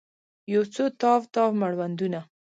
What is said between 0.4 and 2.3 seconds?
یوڅو تاو، تاو مړوندونه